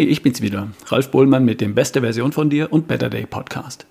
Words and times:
Hey, 0.00 0.06
ich 0.06 0.22
bin's 0.22 0.40
wieder, 0.40 0.68
Ralf 0.86 1.10
Bohlmann 1.10 1.44
mit 1.44 1.60
dem 1.60 1.74
Beste 1.74 2.00
Version 2.00 2.32
von 2.32 2.48
dir 2.48 2.72
und 2.72 2.88
Better 2.88 3.10
Day 3.10 3.26
Podcast. 3.26 3.84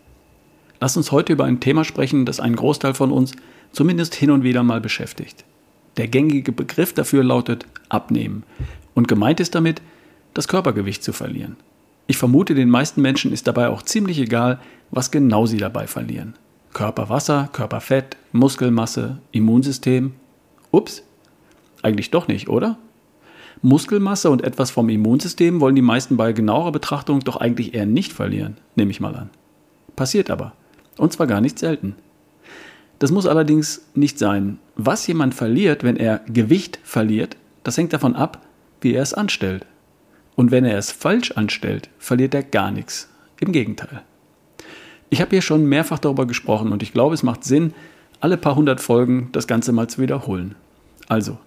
Lass 0.80 0.98
uns 0.98 1.12
heute 1.12 1.34
über 1.34 1.46
ein 1.46 1.60
Thema 1.60 1.84
sprechen, 1.84 2.26
das 2.26 2.40
einen 2.40 2.56
Großteil 2.56 2.96
von 2.96 3.12
uns 3.12 3.34
zumindest 3.74 4.16
hin 4.16 4.32
und 4.32 4.42
wieder 4.42 4.64
mal 4.64 4.82
beschäftigt. 4.82 5.46
Der 5.98 6.08
gängige 6.08 6.52
Begriff 6.52 6.94
dafür 6.94 7.24
lautet 7.24 7.68
Abnehmen 7.90 8.42
und 8.96 9.08
gemeint 9.08 9.40
ist 9.40 9.54
damit, 9.54 9.84
das 10.34 10.48
Körpergewicht 10.48 11.04
zu 11.04 11.14
verlieren. 11.14 11.58
Ich 12.08 12.18
vermute, 12.18 12.56
den 12.56 12.72
meisten 12.72 13.04
Menschen 13.04 13.32
ist 13.32 13.46
dabei 13.46 13.70
auch 13.70 13.84
ziemlich 13.84 14.18
egal, 14.20 14.60
was 14.90 15.12
genau 15.12 15.46
sie 15.46 15.58
dabei 15.58 15.86
verlieren. 15.86 16.34
Körperwasser, 16.74 17.50
Körperfett, 17.54 18.18
Muskelmasse, 18.32 19.20
Immunsystem. 19.32 20.14
Ups, 20.72 21.04
eigentlich 21.84 22.10
doch 22.10 22.28
nicht, 22.28 22.50
oder? 22.50 22.80
Muskelmasse 23.62 24.30
und 24.30 24.44
etwas 24.44 24.72
vom 24.72 24.90
Immunsystem 24.90 25.60
wollen 25.60 25.76
die 25.76 25.82
meisten 25.82 26.18
bei 26.18 26.32
genauerer 26.32 26.72
Betrachtung 26.72 27.20
doch 27.22 27.36
eigentlich 27.38 27.74
eher 27.74 27.86
nicht 27.86 28.14
verlieren, 28.14 28.58
nehme 28.76 28.92
ich 28.92 29.00
mal 29.00 29.16
an. 29.16 29.30
Passiert 29.96 30.30
aber. 30.30 30.54
Und 30.98 31.14
zwar 31.14 31.28
gar 31.28 31.42
nicht 31.42 31.60
selten. 31.60 31.96
Das 33.00 33.12
muss 33.12 33.26
allerdings 33.26 33.86
nicht 33.96 34.20
sein. 34.20 34.60
Was 34.76 35.08
jemand 35.08 35.34
verliert, 35.34 35.84
wenn 35.84 35.96
er 35.96 36.22
Gewicht 36.28 36.80
verliert, 36.84 37.38
das 37.64 37.78
hängt 37.78 37.94
davon 37.94 38.16
ab, 38.16 38.42
wie 38.82 38.94
er 38.94 39.04
es 39.04 39.14
anstellt. 39.14 39.66
Und 40.36 40.52
wenn 40.52 40.66
er 40.66 40.78
es 40.78 40.92
falsch 40.92 41.32
anstellt, 41.32 41.90
verliert 41.98 42.34
er 42.34 42.44
gar 42.44 42.72
nichts. 42.72 43.10
Im 43.40 43.52
Gegenteil. 43.52 44.04
Ich 45.10 45.22
habe 45.22 45.32
hier 45.32 45.42
schon 45.42 45.66
mehrfach 45.66 46.00
darüber 46.00 46.28
gesprochen 46.28 46.72
und 46.72 46.84
ich 46.84 46.94
glaube, 46.94 47.14
es 47.14 47.24
macht 47.24 47.44
Sinn, 47.44 47.74
alle 48.20 48.38
paar 48.38 48.56
hundert 48.56 48.82
Folgen 48.82 49.30
das 49.32 49.48
Ganze 49.48 49.72
mal 49.72 49.88
zu 49.88 50.02
wiederholen. 50.02 50.56
Also, 51.08 51.38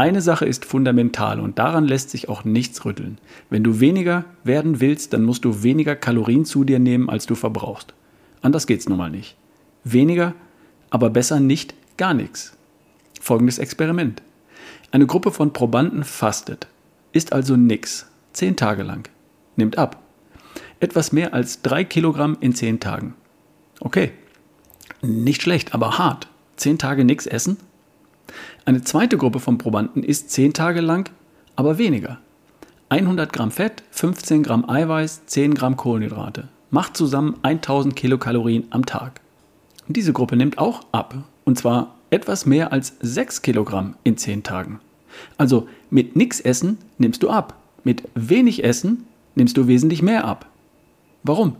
eine 0.00 0.22
Sache 0.22 0.46
ist 0.46 0.64
fundamental 0.64 1.40
und 1.40 1.58
daran 1.58 1.84
lässt 1.84 2.08
sich 2.08 2.30
auch 2.30 2.42
nichts 2.42 2.86
rütteln. 2.86 3.18
Wenn 3.50 3.62
du 3.62 3.80
weniger 3.80 4.24
werden 4.44 4.80
willst, 4.80 5.12
dann 5.12 5.24
musst 5.24 5.44
du 5.44 5.62
weniger 5.62 5.94
Kalorien 5.94 6.46
zu 6.46 6.64
dir 6.64 6.78
nehmen, 6.78 7.10
als 7.10 7.26
du 7.26 7.34
verbrauchst. 7.34 7.92
Anders 8.40 8.66
geht's 8.66 8.88
nun 8.88 8.96
mal 8.96 9.10
nicht. 9.10 9.36
Weniger, 9.84 10.32
aber 10.88 11.10
besser 11.10 11.38
nicht 11.38 11.74
gar 11.98 12.14
nichts. 12.14 12.56
Folgendes 13.20 13.58
Experiment. 13.58 14.22
Eine 14.90 15.06
Gruppe 15.06 15.32
von 15.32 15.52
Probanden 15.52 16.02
fastet, 16.04 16.66
isst 17.12 17.34
also 17.34 17.58
nix, 17.58 18.06
zehn 18.32 18.56
Tage 18.56 18.84
lang, 18.84 19.06
nimmt 19.56 19.76
ab. 19.76 20.00
Etwas 20.80 21.12
mehr 21.12 21.34
als 21.34 21.60
drei 21.60 21.84
Kilogramm 21.84 22.38
in 22.40 22.54
zehn 22.54 22.80
Tagen. 22.80 23.12
Okay, 23.80 24.12
nicht 25.02 25.42
schlecht, 25.42 25.74
aber 25.74 25.98
hart. 25.98 26.26
Zehn 26.56 26.78
Tage 26.78 27.04
nix 27.04 27.26
essen? 27.26 27.58
Eine 28.64 28.82
zweite 28.82 29.16
Gruppe 29.16 29.40
von 29.40 29.58
Probanden 29.58 30.02
isst 30.02 30.30
10 30.30 30.52
Tage 30.52 30.80
lang, 30.80 31.10
aber 31.56 31.78
weniger. 31.78 32.18
100 32.88 33.32
Gramm 33.32 33.50
Fett, 33.50 33.82
15 33.92 34.42
Gramm 34.42 34.68
Eiweiß, 34.68 35.26
10 35.26 35.54
Gramm 35.54 35.76
Kohlenhydrate. 35.76 36.48
Macht 36.70 36.96
zusammen 36.96 37.36
1000 37.42 37.94
Kilokalorien 37.94 38.64
am 38.70 38.86
Tag. 38.86 39.20
Diese 39.88 40.12
Gruppe 40.12 40.36
nimmt 40.36 40.58
auch 40.58 40.82
ab. 40.92 41.14
Und 41.44 41.58
zwar 41.58 41.94
etwas 42.10 42.46
mehr 42.46 42.72
als 42.72 42.94
6 43.00 43.42
Kilogramm 43.42 43.94
in 44.04 44.16
10 44.16 44.42
Tagen. 44.42 44.80
Also 45.38 45.68
mit 45.90 46.16
nichts 46.16 46.40
Essen 46.40 46.78
nimmst 46.98 47.22
du 47.22 47.30
ab. 47.30 47.54
Mit 47.84 48.02
wenig 48.14 48.62
Essen 48.64 49.06
nimmst 49.34 49.56
du 49.56 49.66
wesentlich 49.66 50.02
mehr 50.02 50.24
ab. 50.24 50.46
Warum? 51.22 51.56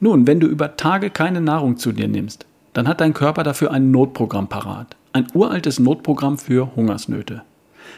Nun, 0.00 0.26
wenn 0.26 0.40
du 0.40 0.46
über 0.46 0.76
Tage 0.76 1.10
keine 1.10 1.40
Nahrung 1.40 1.76
zu 1.76 1.92
dir 1.92 2.08
nimmst, 2.08 2.46
dann 2.72 2.88
hat 2.88 3.00
dein 3.00 3.14
Körper 3.14 3.42
dafür 3.42 3.70
ein 3.70 3.90
Notprogramm 3.90 4.48
parat. 4.48 4.96
Ein 5.12 5.26
uraltes 5.34 5.80
Notprogramm 5.80 6.38
für 6.38 6.76
Hungersnöte. 6.76 7.42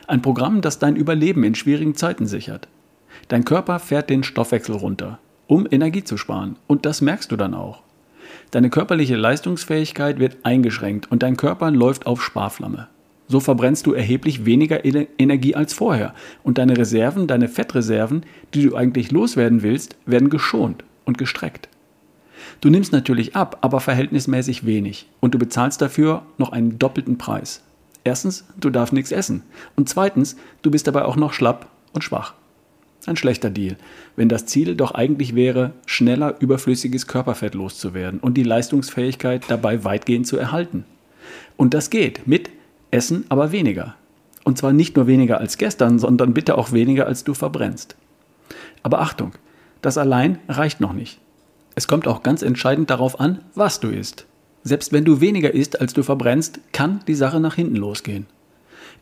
Ein 0.06 0.22
Programm, 0.22 0.62
das 0.62 0.78
dein 0.78 0.96
Überleben 0.96 1.44
in 1.44 1.54
schwierigen 1.54 1.94
Zeiten 1.94 2.26
sichert. 2.26 2.68
Dein 3.28 3.44
Körper 3.44 3.78
fährt 3.80 4.08
den 4.08 4.22
Stoffwechsel 4.22 4.76
runter, 4.76 5.18
um 5.46 5.66
Energie 5.70 6.04
zu 6.04 6.16
sparen. 6.16 6.56
Und 6.66 6.86
das 6.86 7.02
merkst 7.02 7.30
du 7.30 7.36
dann 7.36 7.52
auch. 7.52 7.82
Deine 8.50 8.70
körperliche 8.70 9.16
Leistungsfähigkeit 9.16 10.20
wird 10.20 10.38
eingeschränkt 10.42 11.12
und 11.12 11.22
dein 11.22 11.36
Körper 11.36 11.70
läuft 11.70 12.06
auf 12.06 12.22
Sparflamme. 12.22 12.88
So 13.28 13.40
verbrennst 13.40 13.86
du 13.86 13.92
erheblich 13.92 14.46
weniger 14.46 14.82
Energie 14.84 15.54
als 15.54 15.74
vorher 15.74 16.14
und 16.42 16.56
deine 16.56 16.78
Reserven, 16.78 17.26
deine 17.26 17.48
Fettreserven, 17.48 18.24
die 18.54 18.62
du 18.66 18.74
eigentlich 18.74 19.10
loswerden 19.10 19.62
willst, 19.62 19.96
werden 20.06 20.30
geschont 20.30 20.82
und 21.04 21.18
gestreckt. 21.18 21.68
Du 22.60 22.70
nimmst 22.70 22.92
natürlich 22.92 23.34
ab, 23.36 23.58
aber 23.60 23.80
verhältnismäßig 23.80 24.66
wenig 24.66 25.08
und 25.20 25.34
du 25.34 25.38
bezahlst 25.38 25.80
dafür 25.80 26.22
noch 26.38 26.52
einen 26.52 26.78
doppelten 26.78 27.18
Preis. 27.18 27.62
Erstens, 28.04 28.44
du 28.58 28.70
darfst 28.70 28.92
nichts 28.92 29.12
essen 29.12 29.42
und 29.76 29.88
zweitens, 29.88 30.36
du 30.62 30.70
bist 30.70 30.86
dabei 30.86 31.04
auch 31.04 31.16
noch 31.16 31.32
schlapp 31.32 31.68
und 31.92 32.02
schwach. 32.02 32.34
Ein 33.06 33.16
schlechter 33.16 33.50
Deal, 33.50 33.76
wenn 34.14 34.28
das 34.28 34.46
Ziel 34.46 34.76
doch 34.76 34.92
eigentlich 34.92 35.34
wäre, 35.34 35.72
schneller 35.86 36.36
überflüssiges 36.40 37.08
Körperfett 37.08 37.54
loszuwerden 37.54 38.20
und 38.20 38.34
die 38.34 38.44
Leistungsfähigkeit 38.44 39.44
dabei 39.48 39.82
weitgehend 39.82 40.26
zu 40.26 40.36
erhalten. 40.36 40.84
Und 41.56 41.74
das 41.74 41.90
geht 41.90 42.26
mit 42.28 42.50
Essen, 42.92 43.24
aber 43.28 43.50
weniger. 43.50 43.96
Und 44.44 44.58
zwar 44.58 44.72
nicht 44.72 44.96
nur 44.96 45.06
weniger 45.08 45.38
als 45.38 45.58
gestern, 45.58 45.98
sondern 45.98 46.34
bitte 46.34 46.56
auch 46.56 46.72
weniger 46.72 47.06
als 47.06 47.24
du 47.24 47.34
verbrennst. 47.34 47.96
Aber 48.82 49.00
Achtung, 49.00 49.32
das 49.80 49.98
allein 49.98 50.38
reicht 50.48 50.80
noch 50.80 50.92
nicht. 50.92 51.20
Es 51.74 51.88
kommt 51.88 52.06
auch 52.06 52.22
ganz 52.22 52.42
entscheidend 52.42 52.90
darauf 52.90 53.18
an, 53.20 53.40
was 53.54 53.80
du 53.80 53.88
isst. 53.88 54.26
Selbst 54.64 54.92
wenn 54.92 55.04
du 55.04 55.20
weniger 55.20 55.52
isst, 55.52 55.80
als 55.80 55.92
du 55.92 56.02
verbrennst, 56.02 56.60
kann 56.72 57.00
die 57.06 57.14
Sache 57.14 57.40
nach 57.40 57.54
hinten 57.54 57.76
losgehen. 57.76 58.26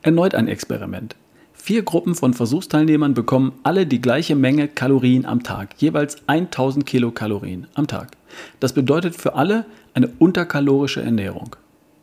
Erneut 0.02 0.34
ein 0.34 0.48
Experiment. 0.48 1.16
Vier 1.52 1.82
Gruppen 1.82 2.14
von 2.14 2.32
Versuchsteilnehmern 2.32 3.12
bekommen 3.12 3.52
alle 3.64 3.86
die 3.86 4.00
gleiche 4.00 4.34
Menge 4.34 4.66
Kalorien 4.66 5.26
am 5.26 5.42
Tag, 5.42 5.74
jeweils 5.76 6.16
1000 6.26 6.86
Kilokalorien 6.86 7.66
am 7.74 7.86
Tag. 7.86 8.16
Das 8.60 8.72
bedeutet 8.72 9.14
für 9.14 9.34
alle 9.34 9.66
eine 9.92 10.08
unterkalorische 10.18 11.02
Ernährung. 11.02 11.56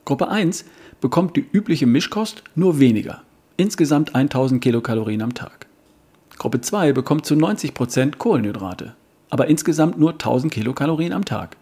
Gruppe 0.06 0.28
1 0.28 0.66
bekommt 1.02 1.36
die 1.36 1.46
übliche 1.52 1.88
Mischkost 1.88 2.44
nur 2.54 2.80
weniger, 2.80 3.24
insgesamt 3.58 4.14
1000 4.14 4.62
Kilokalorien 4.62 5.24
am 5.24 5.34
Tag. 5.34 5.66
Gruppe 6.38 6.62
2 6.62 6.94
bekommt 6.94 7.26
zu 7.26 7.34
90% 7.34 8.18
Kohlenhydrate, 8.18 8.94
aber 9.30 9.48
insgesamt 9.48 9.98
nur 9.98 10.12
1000 10.12 10.54
Kilokalorien 10.54 11.14
am 11.14 11.26
Tag. 11.26 11.58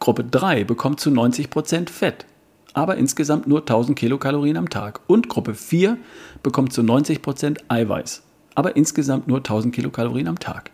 Gruppe 0.00 0.24
3 0.24 0.64
bekommt 0.64 1.00
zu 1.00 1.10
90% 1.10 1.88
Fett, 1.88 2.26
aber 2.72 2.96
insgesamt 2.96 3.46
nur 3.46 3.60
1000 3.60 3.98
Kilokalorien 3.98 4.56
am 4.56 4.68
Tag. 4.68 5.00
Und 5.06 5.28
Gruppe 5.28 5.54
4 5.54 5.96
bekommt 6.42 6.72
zu 6.72 6.82
90% 6.82 7.58
Eiweiß, 7.68 8.22
aber 8.54 8.76
insgesamt 8.76 9.28
nur 9.28 9.38
1000 9.38 9.74
Kilokalorien 9.74 10.28
am 10.28 10.38
Tag. 10.38 10.70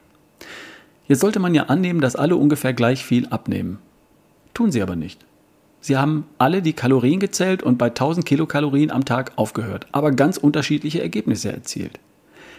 Jetzt 1.06 1.20
sollte 1.20 1.40
man 1.40 1.54
ja 1.54 1.64
annehmen, 1.64 2.00
dass 2.00 2.16
alle 2.16 2.36
ungefähr 2.36 2.72
gleich 2.72 3.04
viel 3.04 3.26
abnehmen. 3.28 3.78
Tun 4.54 4.72
sie 4.72 4.82
aber 4.82 4.96
nicht. 4.96 5.24
Sie 5.80 5.96
haben 5.96 6.26
alle 6.38 6.60
die 6.60 6.74
Kalorien 6.74 7.20
gezählt 7.20 7.62
und 7.62 7.78
bei 7.78 7.86
1000 7.86 8.26
Kilokalorien 8.26 8.90
am 8.90 9.04
Tag 9.04 9.32
aufgehört, 9.36 9.86
aber 9.92 10.12
ganz 10.12 10.36
unterschiedliche 10.36 11.00
Ergebnisse 11.00 11.52
erzielt. 11.52 11.98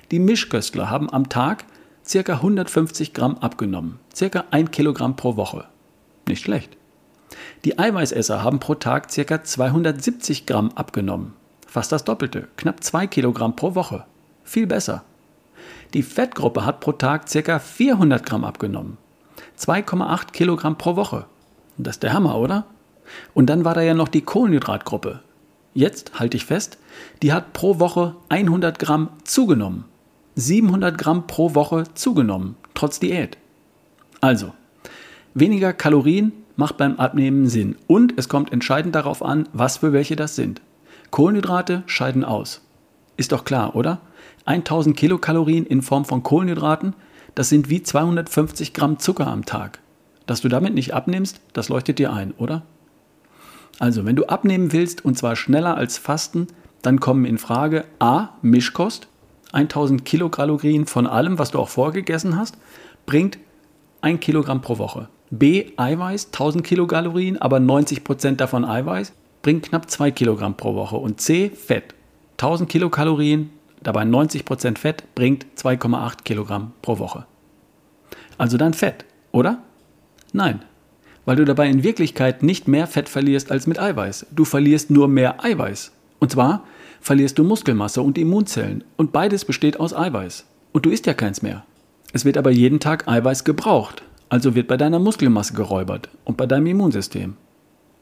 Die 0.09 0.19
Mischköstler 0.19 0.89
haben 0.89 1.09
am 1.11 1.29
Tag 1.29 1.65
circa 2.06 2.34
150 2.34 3.13
Gramm 3.13 3.38
abgenommen, 3.38 4.00
circa 4.13 4.45
1 4.51 4.72
Kilogramm 4.72 5.16
pro 5.16 5.35
Woche. 5.35 5.66
Nicht 6.28 6.44
schlecht. 6.44 6.78
Die 7.63 7.79
Eiweißesser 7.79 8.44
haben 8.44 8.59
pro 8.59 8.75
Tag 8.75 9.12
circa 9.12 9.44
270 9.44 10.45
Gramm 10.45 10.72
abgenommen, 10.75 11.34
fast 11.67 11.91
das 11.91 12.03
Doppelte, 12.03 12.47
knapp 12.57 12.84
2 12.84 13.07
Kilogramm 13.07 13.56
pro 13.56 13.75
Woche. 13.75 14.06
Viel 14.44 14.67
besser. 14.67 15.03
Die 15.94 16.03
Fettgruppe 16.03 16.66
hat 16.66 16.79
pro 16.79 16.94
Tag 16.94 17.29
circa 17.29 17.59
400 17.59 18.25
Gramm 18.25 18.44
abgenommen, 18.44 18.97
2,8 19.59 20.31
Kilogramm 20.31 20.78
pro 20.78 20.95
Woche. 20.95 21.25
Das 21.78 21.96
ist 21.96 22.03
der 22.03 22.14
Hammer, 22.14 22.37
oder? 22.37 22.66
Und 23.34 23.47
dann 23.47 23.66
war 23.66 23.73
da 23.73 23.81
ja 23.81 23.93
noch 23.93 24.08
die 24.08 24.22
Kohlenhydratgruppe. 24.22 25.22
Jetzt 25.73 26.20
halte 26.20 26.37
ich 26.37 26.46
fest, 26.46 26.78
die 27.22 27.34
hat 27.34 27.53
pro 27.53 27.79
Woche 27.79 28.16
100 28.29 28.78
Gramm 28.79 29.09
zugenommen. 29.23 29.85
700 30.35 30.97
Gramm 30.97 31.28
pro 31.28 31.55
Woche 31.55 31.85
zugenommen, 31.93 32.55
trotz 32.73 32.99
Diät. 32.99 33.37
Also, 34.22 34.53
weniger 35.33 35.73
Kalorien 35.73 36.31
macht 36.55 36.78
beim 36.78 36.97
Abnehmen 36.97 37.47
Sinn. 37.47 37.75
Und 37.87 38.13
es 38.17 38.29
kommt 38.29 38.51
entscheidend 38.51 38.95
darauf 38.95 39.23
an, 39.23 39.49
was 39.53 39.78
für 39.78 39.93
welche 39.93 40.16
das 40.16 40.35
sind. 40.35 40.61
Kohlenhydrate 41.09 41.83
scheiden 41.87 42.23
aus. 42.23 42.61
Ist 43.17 43.31
doch 43.31 43.43
klar, 43.43 43.75
oder? 43.75 43.99
1000 44.45 44.95
Kilokalorien 44.95 45.66
in 45.66 45.81
Form 45.81 46.05
von 46.05 46.23
Kohlenhydraten, 46.23 46.93
das 47.35 47.49
sind 47.49 47.69
wie 47.69 47.84
250 47.84 48.73
Gramm 48.73 48.99
Zucker 48.99 49.27
am 49.27 49.45
Tag. 49.45 49.79
Dass 50.25 50.41
du 50.41 50.49
damit 50.49 50.73
nicht 50.73 50.93
abnimmst, 50.93 51.41
das 51.53 51.69
leuchtet 51.69 51.99
dir 51.99 52.13
ein, 52.13 52.31
oder? 52.37 52.63
Also, 53.79 54.05
wenn 54.05 54.16
du 54.16 54.25
abnehmen 54.25 54.72
willst 54.72 55.03
und 55.03 55.17
zwar 55.17 55.35
schneller 55.35 55.75
als 55.75 55.97
Fasten, 55.97 56.47
dann 56.81 56.99
kommen 56.99 57.25
in 57.25 57.37
Frage 57.37 57.85
A. 57.99 58.29
Mischkost, 58.41 59.07
1000 59.51 60.05
Kilokalorien 60.05 60.85
von 60.85 61.07
allem, 61.07 61.39
was 61.39 61.51
du 61.51 61.59
auch 61.59 61.69
vorgegessen 61.69 62.37
hast, 62.37 62.57
bringt 63.05 63.37
1 64.01 64.19
Kilogramm 64.19 64.61
pro 64.61 64.77
Woche. 64.77 65.09
B, 65.29 65.71
Eiweiß, 65.77 66.27
1000 66.27 66.63
Kilokalorien, 66.63 67.41
aber 67.41 67.57
90% 67.57 68.35
davon 68.35 68.65
Eiweiß, 68.65 69.13
bringt 69.41 69.63
knapp 69.63 69.89
2 69.89 70.11
Kilogramm 70.11 70.57
pro 70.57 70.75
Woche. 70.75 70.97
Und 70.97 71.21
C, 71.21 71.49
Fett, 71.49 71.95
1000 72.33 72.69
Kilokalorien, 72.69 73.49
dabei 73.81 74.03
90% 74.03 74.77
Fett, 74.77 75.03
bringt 75.15 75.45
2,8 75.57 76.23
Kilogramm 76.23 76.73
pro 76.81 76.99
Woche. 76.99 77.25
Also 78.37 78.57
dann 78.57 78.73
Fett, 78.73 79.05
oder? 79.31 79.61
Nein, 80.33 80.61
weil 81.25 81.35
du 81.35 81.45
dabei 81.45 81.67
in 81.69 81.83
Wirklichkeit 81.83 82.43
nicht 82.43 82.67
mehr 82.67 82.87
Fett 82.87 83.07
verlierst 83.07 83.51
als 83.51 83.67
mit 83.67 83.79
Eiweiß. 83.79 84.27
Du 84.31 84.45
verlierst 84.45 84.89
nur 84.89 85.07
mehr 85.07 85.43
Eiweiß. 85.43 85.91
Und 86.19 86.31
zwar 86.31 86.63
verlierst 87.01 87.37
du 87.37 87.43
Muskelmasse 87.43 88.01
und 88.01 88.17
Immunzellen. 88.17 88.83
Und 88.95 89.11
beides 89.11 89.43
besteht 89.43 89.79
aus 89.79 89.93
Eiweiß. 89.93 90.45
Und 90.71 90.85
du 90.85 90.89
isst 90.89 91.05
ja 91.07 91.13
keins 91.13 91.41
mehr. 91.41 91.65
Es 92.13 92.23
wird 92.23 92.37
aber 92.37 92.51
jeden 92.51 92.79
Tag 92.79 93.07
Eiweiß 93.07 93.43
gebraucht. 93.43 94.03
Also 94.29 94.55
wird 94.55 94.67
bei 94.67 94.77
deiner 94.77 94.99
Muskelmasse 94.99 95.53
geräubert 95.53 96.07
und 96.23 96.37
bei 96.37 96.45
deinem 96.45 96.67
Immunsystem. 96.67 97.35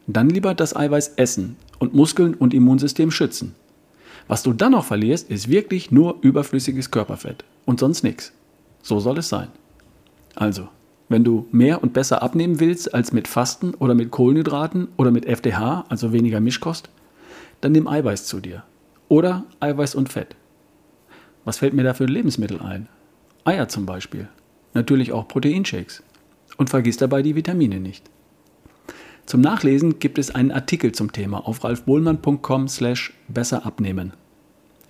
Dann 0.06 0.28
lieber 0.28 0.54
das 0.54 0.76
Eiweiß 0.76 1.14
essen 1.16 1.56
und 1.78 1.94
Muskeln 1.94 2.34
und 2.34 2.54
Immunsystem 2.54 3.10
schützen. 3.10 3.54
Was 4.28 4.44
du 4.44 4.52
dann 4.52 4.72
noch 4.72 4.84
verlierst, 4.84 5.28
ist 5.28 5.48
wirklich 5.48 5.90
nur 5.90 6.18
überflüssiges 6.20 6.92
Körperfett 6.92 7.44
und 7.64 7.80
sonst 7.80 8.04
nichts. 8.04 8.32
So 8.82 9.00
soll 9.00 9.18
es 9.18 9.28
sein. 9.28 9.48
Also, 10.36 10.68
wenn 11.08 11.24
du 11.24 11.48
mehr 11.50 11.82
und 11.82 11.92
besser 11.92 12.22
abnehmen 12.22 12.60
willst 12.60 12.94
als 12.94 13.12
mit 13.12 13.26
Fasten 13.26 13.74
oder 13.74 13.94
mit 13.94 14.12
Kohlenhydraten 14.12 14.88
oder 14.96 15.10
mit 15.10 15.26
FDH, 15.26 15.84
also 15.88 16.12
weniger 16.12 16.38
Mischkost, 16.38 16.90
dann 17.60 17.72
nimm 17.72 17.88
Eiweiß 17.88 18.26
zu 18.26 18.38
dir. 18.38 18.62
Oder 19.10 19.44
Eiweiß 19.58 19.96
und 19.96 20.08
Fett. 20.08 20.36
Was 21.44 21.58
fällt 21.58 21.74
mir 21.74 21.82
da 21.82 21.94
für 21.94 22.04
Lebensmittel 22.04 22.60
ein? 22.60 22.88
Eier 23.44 23.66
zum 23.66 23.84
Beispiel. 23.84 24.28
Natürlich 24.72 25.10
auch 25.10 25.26
Proteinshakes. 25.26 26.04
Und 26.56 26.70
vergiss 26.70 26.96
dabei 26.96 27.22
die 27.22 27.34
Vitamine 27.34 27.80
nicht. 27.80 28.08
Zum 29.26 29.40
Nachlesen 29.40 29.98
gibt 29.98 30.18
es 30.18 30.32
einen 30.32 30.52
Artikel 30.52 30.92
zum 30.92 31.10
Thema 31.10 31.44
auf 31.44 31.64
ralfbohlmann.com 31.64 32.68
slash 32.68 33.12
besser 33.26 33.66
abnehmen. 33.66 34.12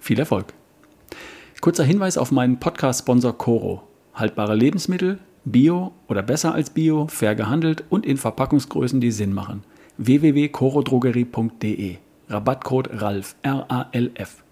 Viel 0.00 0.19
Erfolg! 0.19 0.52
Kurzer 1.62 1.84
Hinweis 1.84 2.19
auf 2.19 2.31
meinen 2.31 2.61
Podcast-Sponsor 2.61 3.38
Coro. 3.38 3.84
Haltbare 4.12 4.55
Lebensmittel, 4.55 5.19
Bio 5.46 5.93
oder 6.08 6.22
besser 6.22 6.52
als 6.52 6.69
Bio, 6.69 7.06
fair 7.06 7.34
gehandelt 7.34 7.84
und 7.88 8.05
in 8.05 8.19
Verpackungsgrößen, 8.19 9.00
die 9.00 9.12
Sinn 9.12 9.32
machen. 9.32 9.64
www.corodrogerie.de 9.96 11.96
Rabattcode 12.31 13.03
RALF, 13.03 13.35
R-A-L-F. 13.43 14.44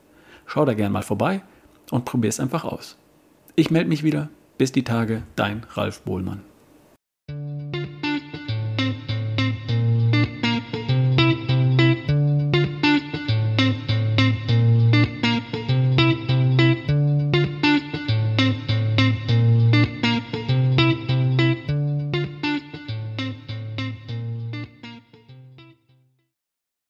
Schau 0.47 0.65
da 0.65 0.75
gern 0.75 0.91
mal 0.91 1.03
vorbei 1.03 1.43
und 1.91 2.05
probier 2.05 2.29
es 2.29 2.41
einfach 2.41 2.65
aus. 2.65 2.99
Ich 3.55 3.71
melde 3.71 3.89
mich 3.89 4.03
wieder. 4.03 4.29
Bis 4.59 4.73
die 4.73 4.83
Tage, 4.83 5.23
dein 5.37 5.65
Ralf 5.71 6.01
Bohlmann. 6.03 6.43